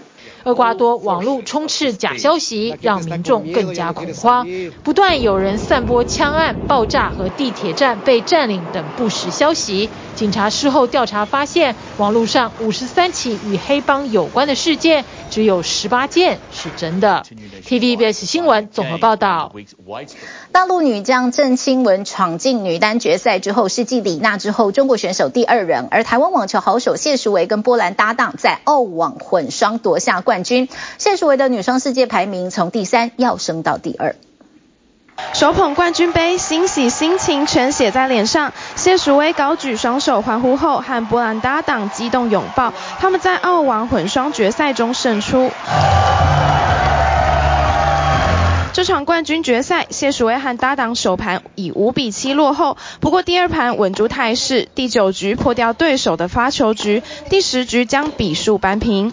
[0.44, 4.46] 厄瓜多网络充斥假消息，让民众更加恐慌。
[4.82, 9.90] 不断有人散播枪案、爆炸和地铁站被占领等不实消息。
[10.18, 17.24] 警察事后调查发现，网络上五十三起与黑帮有关的事件，只有十八件是真的。
[17.64, 19.54] TVBS 新闻综合报道。
[20.50, 25.86] 大陆女将郑钦文闯进女单决赛之后，是继李娜之后中国选手第二人。
[25.92, 30.68] 而台湾网球好手谢淑薇跟波兰搭档，在澳网混双夺下冠军。
[30.98, 34.16] 谢淑薇的女双世界排名从第三跃升到第二。
[35.34, 38.52] 手捧冠军杯，欣喜心情全写在脸上。
[38.74, 42.72] 谢淑薇高举双手欢呼后，和波兰搭档激动拥抱。
[42.98, 45.50] 他们在澳网混双决赛中胜出。
[48.72, 59.12] 这场冠军决赛，谢淑薇和搭档首盘以五比七落后，不过第二盘稳住态势，第九局破掉对手的发球局，第十局将比数扳平。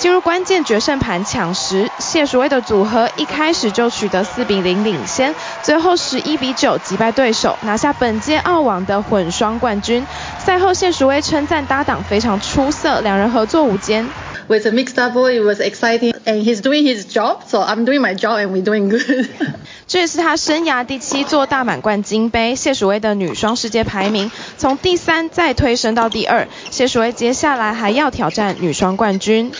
[0.00, 10.06] 进入关键决胜盘抢十，谢淑薇的组合一开始就取得四比零领先，最后十一比九击败对手，拿下本届澳网的混双冠军。
[10.38, 14.08] 赛后谢淑薇称赞搭档非常出色，两人合作无间。
[14.48, 18.16] With a mixed double, it was exciting, and he's doing his job, so I'm doing my
[18.16, 19.28] job, and we're doing good.
[19.86, 22.56] 这也是她生涯第七座大满贯金杯。
[22.56, 26.48] 谢淑薇的女双世界排名从第三再推升到第二。
[26.70, 29.52] 谢淑薇接下来还要挑战女双冠军。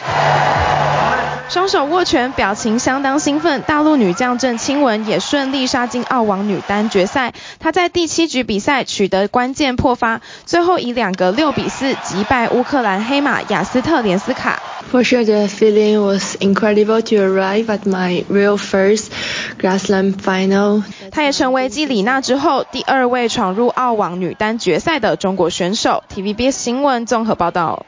[1.49, 3.63] 双手握拳，表情相当兴奋。
[3.63, 7.33] 大陆女将郑钦文也顺利杀进澳网女单决赛。
[7.59, 14.63] 她在第七局比赛取得关键破发，最后以两个六比四击败乌克兰黑马雅斯特连斯卡。
[14.93, 19.09] For sure, the feeling was incredible to arrive at my real first
[19.59, 20.85] Grand Slam final.
[21.11, 26.05] 她也成为继李娜之后第二位闯入澳网女单决赛的中国选手。
[26.15, 27.87] TVBS 新闻综合报道。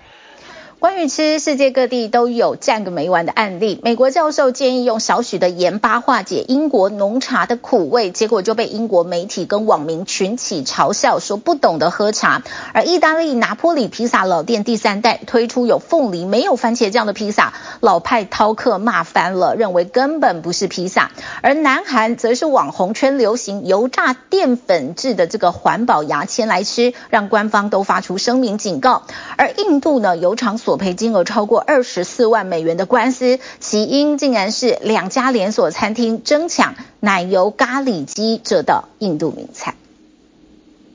[0.82, 3.78] 关于吃，世界各地都有战个没完的案例。
[3.84, 12.42] 美国教授建议用少许的盐巴化解英国浓茶的苦味，结果就被英国媒体跟网民群起嘲笑，说不懂得喝茶。
[12.74, 21.12] 而意大利拿坡里披萨老店第三代推出有凤梨没有番茄酱的披萨，老派饕客骂翻了，认为根本不是披萨。
[21.42, 29.04] 而南韩则是网红圈流行油炸淀粉质的这个环保牙签来吃，让官方都发出声明警告。
[29.36, 39.74] 而印度呢，油厂所索赔金额超过二十四万美元的官司，起因竟然是两家连锁餐厅争抢奶油咖喱鸡这道印度名菜。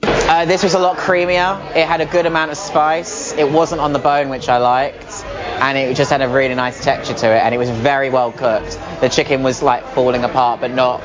[0.01, 1.57] Uh, this was a lot creamier.
[1.75, 3.36] It had a good amount of spice.
[3.38, 5.23] It wasn't on the bone, which I liked,
[5.61, 7.43] and it just had a really nice texture to it.
[7.43, 8.80] And it was very well cooked.
[8.99, 11.01] The chicken was like falling apart, but not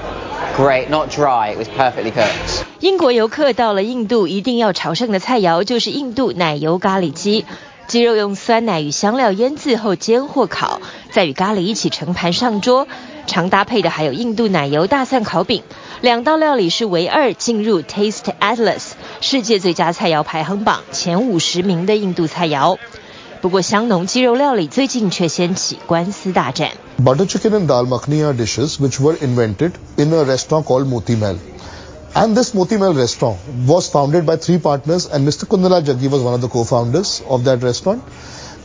[0.56, 1.52] great, not dry.
[1.52, 2.64] It was perfectly cooked.
[2.80, 7.44] 英国游客到了印度，一定要朝圣的菜肴就是印度奶油咖喱鸡。
[7.92, 10.80] 鸡肉用酸奶与香料腌制后煎或烤，
[11.10, 12.88] 再与咖喱一起盛盘上桌。
[13.26, 15.62] 常搭配的还有印度奶油大蒜烤饼。
[16.00, 22.78] 两道料理是唯二进入 Taste Atlas 世界最佳菜肴排行榜前五十名的印度菜肴。
[23.42, 26.70] 不过香浓鸡肉料理最近却掀起官司大战。
[27.04, 31.36] Butter chicken and dal makhni are dishes which were invented in a restaurant called Moti Mahal.
[32.15, 35.45] And this Moti Mahal restaurant was founded by three partners, and Mr.
[35.45, 38.01] Kundala Jaggi was one of the co-founders of that restaurant,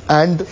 [0.08, 0.46] and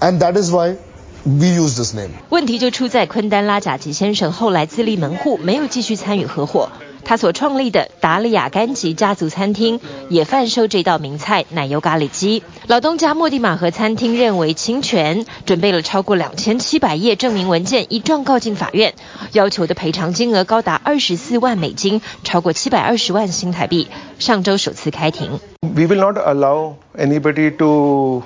[0.00, 0.76] and that is why
[1.24, 2.12] we use this name.
[2.30, 6.68] 问题就出在昆丹拉贾吉先生后来自立门户，没有继续参与合伙。
[7.03, 9.79] 他所创立的达利亚甘吉家族餐厅
[10.09, 12.43] 也贩售这道名菜——奶油咖喱鸡。
[12.67, 18.93] 老东家莫蒂玛和餐厅认为侵权，准备了超过两千七百页证明文件，一状告进法院，
[19.31, 23.87] 要求的赔偿金额高达二十四万美金，超过七百二十万新台币。
[24.19, 25.39] 上周首次开庭。
[25.61, 28.23] We will not allow anybody to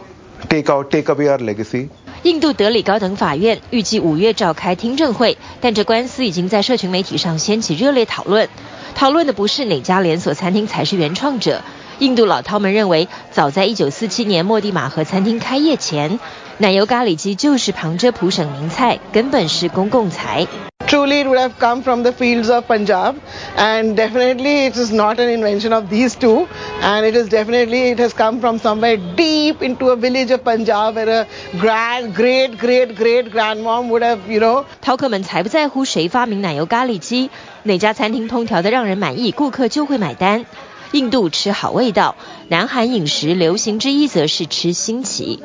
[0.50, 1.90] take out, take away our legacy.
[2.24, 8.48] 印度德里高等法院预计五月召开听证会，但这官司已经在社群媒体上掀起热烈讨论。
[8.96, 11.62] 讨论的不是哪家连锁餐厅才是原创者。
[12.00, 16.18] 印度老饕们认为，早在一九四七年莫蒂玛和餐厅开业前，
[16.60, 20.48] 奶油咖喱鸡就是旁遮普省名菜，根本是公共财。
[20.88, 23.16] Truly, it would have come from the fields of Punjab,
[23.58, 26.48] and definitely it is not an invention of these two,
[26.84, 30.96] and it is definitely it has come from somewhere deep into a village of Punjab
[30.96, 31.28] where a
[31.60, 34.66] grand, great, great, great grandmom would have, you know.
[34.84, 37.32] 饕客们才不在乎谁发明奶油咖喱鸡，
[37.64, 40.46] 哪家餐厅烹调的让人满意，顾客就会买单。
[40.92, 42.16] 印度吃好味道，
[42.50, 45.42] 南韩饮食流行之一则是吃新奇。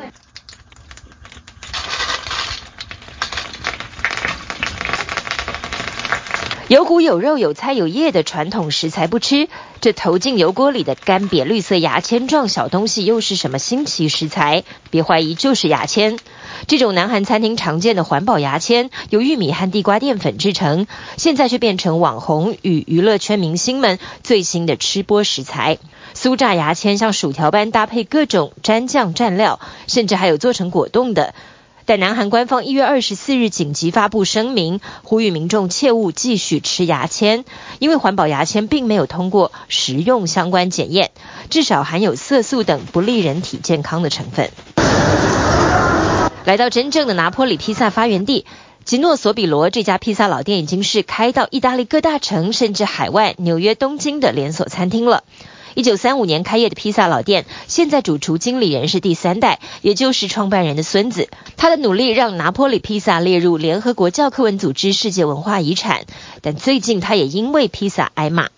[6.69, 9.49] 有骨有肉有菜有叶的传统食材不吃，
[9.81, 14.65] 这投进油锅里的干瘪绿色牙签状小东西又是什么新奇食材？
[14.91, 16.19] 别怀疑，就是牙签。
[16.67, 25.79] 这种南韩餐厅常见的环保牙签，由玉米和地瓜淀粉制成，现在却变成网红与娱乐圈明星们最新的吃播食材。
[26.15, 31.33] 酥炸牙签像薯条般搭配各种蘸酱蘸料，甚至还有做成果冻的。
[31.89, 37.47] 但南韩官方一月二十四日紧急发布声明，呼吁民众切勿继续吃牙签，
[37.79, 41.13] 因为环保牙签并没有通过食用相关检验，
[41.49, 44.51] 至少含有色素等不利人体健康的成分。
[46.45, 48.45] 来到真正的拿坡里披萨发源地，
[48.85, 55.25] 吉诺索比罗这家披萨老店已经是开到意大利各大城，甚至海外纽约、东京的连锁餐厅了。
[55.79, 61.29] 一九三五年开业的披萨老店，现在主厨经理人是第三代，也就是创办人的孙子。
[61.57, 66.01] 他的努力让拿破里披萨列入联合国教科文组织世界文化遗产，
[66.43, 68.49] 但最近他也因为披萨挨骂。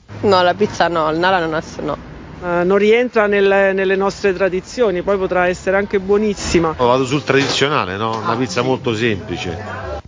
[2.43, 6.74] Uh, non rientra nelle, nelle nostre tradizioni, poi potrà essere anche buonissima.
[6.78, 8.16] Vado sul tradizionale, no?
[8.16, 9.55] Una pizza molto semplice.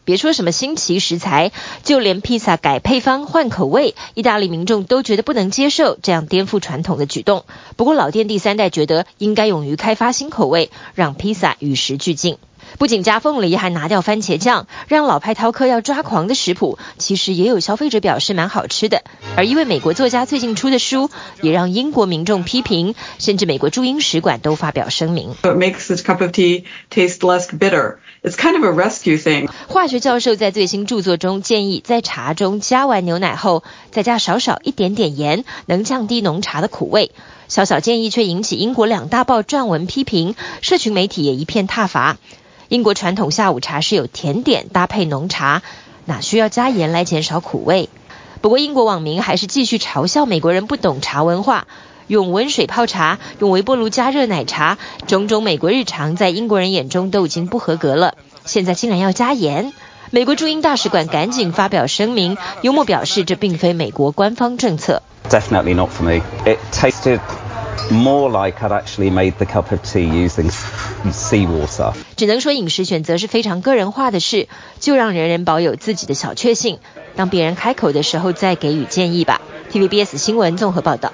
[0.05, 1.53] 别说什么新奇食材，
[1.85, 7.45] 就连披萨改配方换口味，意大利民众都觉得不能接受这样颠覆传统的举动。
[7.77, 12.39] 不过老店第三代觉得应该勇于开发新口味，让披萨与时俱进。
[12.79, 19.03] 不仅加凤梨，还拿掉番茄酱，让老派饕客要抓狂的食谱，其实也有消费者表示蛮好吃的。
[19.37, 21.11] 而一位美国作家最近出的书，
[21.41, 25.35] 也让英国民众批评，甚至美国驻英使馆都发表声明。
[25.43, 27.97] It makes this cup of tea taste less bitter.
[28.23, 29.49] It's kind of a rescue thing.
[29.69, 37.13] 化学教授在最新著作中建议，在茶中加完牛奶后，再加少少一点点盐，能降低浓茶的苦味。
[37.49, 42.17] 小小建议却引起英国两大报撰文批评，社群媒体也一片挞伐。
[42.73, 45.61] 英国传统下午茶是有甜点搭配浓茶，
[46.07, 47.91] 哪需要加盐来减少苦味？
[48.41, 51.67] 不过英国网民还是继续嘲笑美国人不懂茶文化，
[52.07, 58.15] 用温水泡茶，用微波炉加热奶茶，种种美国日常在英国人眼中都已经不合格了，
[58.47, 59.75] 现在竟然要加盐。
[60.11, 65.03] 美国驻英大使馆赶紧发表声明，幽默表示这并非美国官方政策。
[65.29, 66.23] Definitely not for me.
[66.47, 67.21] It tasted
[67.91, 70.51] more like I'd actually made the cup of tea using
[72.17, 74.49] 只能说饮食选择是非常个人化的事，
[74.79, 76.79] 就让人人保有自己的小确幸。
[77.17, 79.41] 当别人开口的时候再给予建议吧。
[79.73, 81.13] TVBS 新闻综合报道。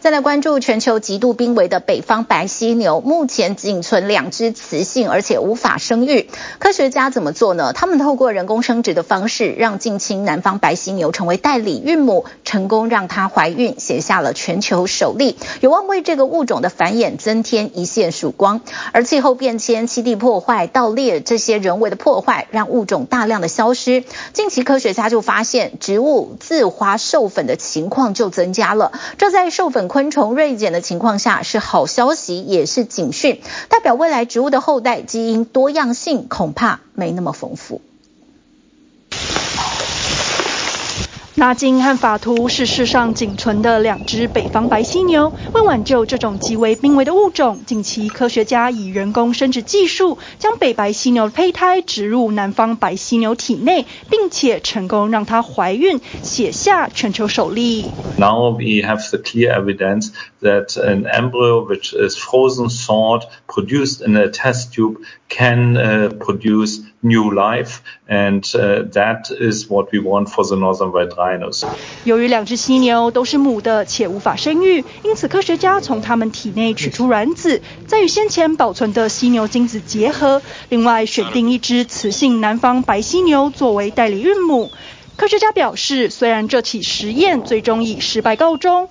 [0.00, 6.30] 再来关注全球极度濒危的北方白犀牛，目前仅存两只雌性，而且无法生育。
[6.58, 7.74] 科学家怎么做呢？
[7.74, 18.62] 他们透过人工生殖的方式，让近亲南方白犀牛成为代理孕母，成功让它怀孕，写下了全球首例，有望为这个物种的繁衍增添一线曙光。
[18.92, 24.04] 而气候变迁、栖地破坏、盗猎这些人为的破坏，让物种大量的消失。
[24.32, 28.92] 近期科学家就发现，植物自花授粉的情况就增加了。
[29.18, 37.80] 这在授粉昆虫锐减的情况下是好消息，也是警讯，代表未来植物的后代基因多样性恐怕没那么丰富。
[41.40, 45.32] 纳金和法图是世上仅存的两只北方白犀牛。
[45.54, 57.86] 为挽救这种极为濒危的物种，近期科学家以人工生殖技术将北白犀牛的胚胎植入南方白犀牛体内，并且成功让它怀孕，写下全球首例。
[58.18, 60.10] Now we have the clear evidence
[60.42, 64.96] that an embryo which is frozen thawed produced in a test tube
[65.30, 67.78] can produce new life,
[68.08, 68.42] and
[68.92, 71.64] that is what we want for the northern white rhinos.
[72.04, 84.70] 由于两只犀牛都是母的且无法生育，因此科学家从它们体内取出卵子，再与先前保存的犀牛精子结合，另外选定一只雌性南方白犀牛作为代理孕母。
[85.16, 88.88] 科学家表示，虽然这起实验最终以失败告终。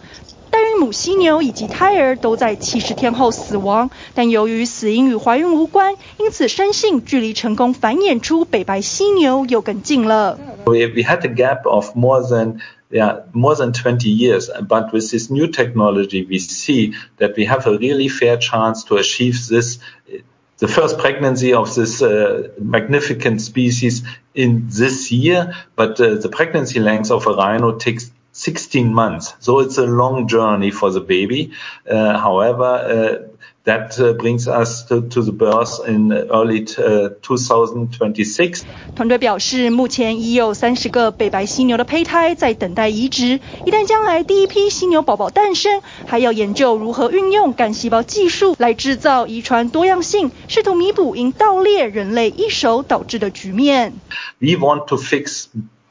[0.51, 10.39] 代孕母犀牛以及胎儿都在七十天后死亡，但由于死因与怀孕无关，因此深信距离成功繁衍出北白犀牛又更近了。
[10.67, 12.61] We we had a gap of more than
[12.91, 17.67] yeah more than twenty years, but with this new technology, we see that we have
[17.67, 19.81] a really fair chance to achieve this,
[20.59, 24.05] the first pregnancy of this uh, magnificent species
[24.35, 25.53] in this year.
[25.75, 30.27] But uh, the pregnancy length of a rhino takes 16 months, so it's a long
[30.27, 31.53] journey for the baby.
[31.89, 33.29] Uh, however, uh,
[33.65, 38.65] that brings us to, to the birth in early 2026.
[38.97, 43.39] 团队表示，目前已有三十个北白犀牛的胚胎在等待移植。
[43.65, 53.95] 一旦将来第一批犀牛宝宝诞生，还要研究如何运用干细胞技术来制造遗传多样性，试图弥补因盗猎人类一手导致的局面。
[54.41, 55.47] We want to fix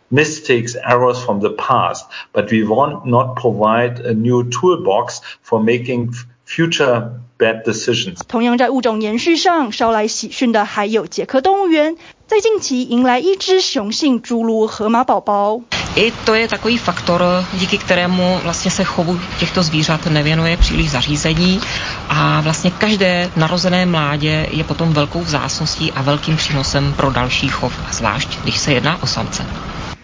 [0.10, 6.14] mistakes, errors from the past, but we want not provide a new toolbox for making
[6.46, 8.20] future bad decisions.
[8.28, 11.96] 同样在物种延续上捎来喜讯的还有捷克动物园，
[12.28, 15.62] 在近期迎来一只雄性侏儒河马宝宝。
[15.96, 17.22] I to je takový faktor,
[17.54, 21.62] díky kterému vlastně se chovu těchto zvířat nevěnuje příliš zařízení
[22.10, 27.74] a vlastně každé narozené mládě je potom velkou vzácností a velkým přínosem pro další chov,
[27.92, 29.46] zvlášť když se jedná o samce.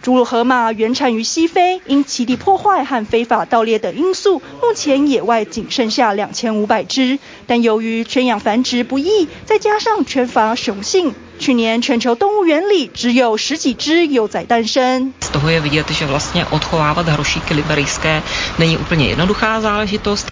[0.05, 7.17] 侏儒河马原产于西非，因栖地破坏和非法盗猎等因素，目前野外仅剩下两千五百只。
[7.47, 15.13] 但由于圈养繁殖不易，再加上缺乏雄性，去年全球动物园里只有十几只幼崽诞生。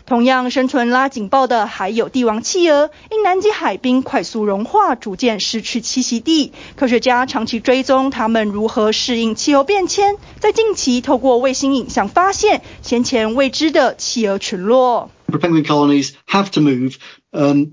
[0.05, 6.53] 同样生存拉警报的还有帝王企鹅，因南极海冰快速融化，逐渐失去栖息地。
[6.75, 15.11] 科学家长期追踪它们如何适应气候变迁，在近期透过卫星影像发现先前未知的企鹅群落。
[15.27, 16.95] Penguin colonies have to move,
[17.31, 17.71] um,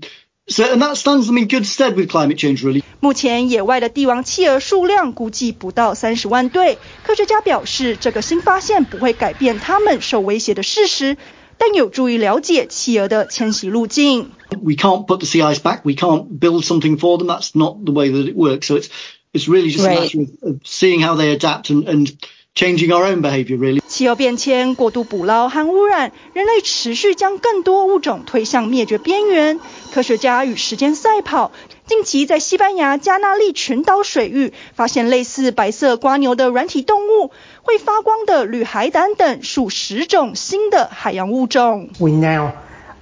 [0.50, 2.82] so and that stands them in good stead with climate change, really.
[3.00, 6.78] 目前野外的帝王企鹅数量估计不到三十万对。
[7.02, 11.16] 科学家表示，这个新发现不会改变它们受威胁的事实。
[11.58, 14.32] 但有助于了解企鹅的迁徙路径。
[14.62, 15.80] We can't put the sea ice back.
[15.84, 17.28] We can't build something for them.
[17.28, 18.66] That's not the way that it works.
[18.66, 18.90] So it's
[19.32, 22.12] it's really just a matter of seeing how they adapt and and
[22.55, 23.57] changing our own behavior.
[23.57, 23.81] Really.
[23.87, 29.59] 气候变迁、过度捕捞和污染，人类持续将更多物种推向灭绝边缘。
[29.93, 31.51] 科学家与时间赛跑，
[31.85, 37.31] 近期在西班牙加那利群岛水域发现类似白色瓜牛的软体动物，
[37.61, 41.89] 会发光的绿海胆等数十种新的海洋物种。
[41.99, 42.53] We now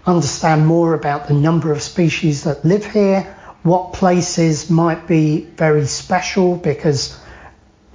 [0.06, 3.26] understand more about the number of species that live here.
[3.62, 7.12] What places might be very special because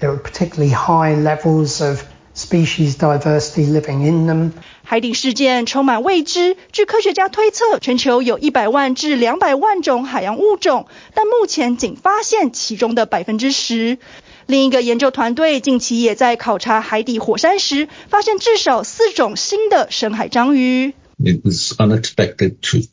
[0.04, 2.04] there are particularly high levels of
[2.34, 4.52] species diversity living in them.
[4.84, 14.00] 海底事件充满未知，据科学家推测，全球有一百万至两百万种海洋物种，但目前仅发现其中的百分之十。
[14.48, 20.94] 另一个研究团队近期也在考察海底火山时，发现至少四种新的深海章鱼。
[21.24, 22.88] It was unexpected to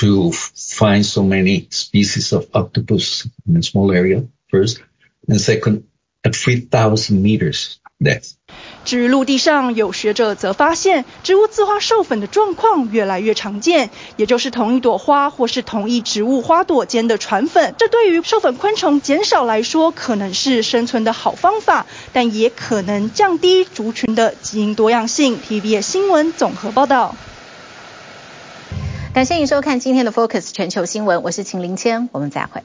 [0.00, 4.80] to find so many species of octopus in a small area first,
[5.27, 5.83] And second,
[6.23, 8.33] at 3,000 meters depth.
[8.83, 17.75] 至于陆地上，有学者则发现植物自花授粉的状况越来越常见，也就是同一朵花或是同一植物花朵间的传粉。
[17.77, 25.39] 这对于授粉昆虫减少来说，可能是生存的好方法，但也可能降低族群的基因多样性。
[25.39, 27.15] TVBS 新闻综合报道。
[29.13, 32.63] 感谢您收看今天的 Focus 全球新闻，我是秦林谦，我们再会。